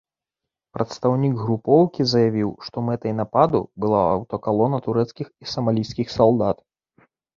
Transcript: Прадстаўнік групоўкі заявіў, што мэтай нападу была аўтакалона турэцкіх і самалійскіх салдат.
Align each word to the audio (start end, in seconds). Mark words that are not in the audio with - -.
Прадстаўнік 0.75 1.35
групоўкі 1.43 2.07
заявіў, 2.15 2.49
што 2.67 2.77
мэтай 2.87 3.13
нападу 3.21 3.59
была 3.85 3.99
аўтакалона 4.15 4.77
турэцкіх 4.87 5.27
і 5.45 5.51
самалійскіх 5.53 6.07
салдат. 6.19 6.57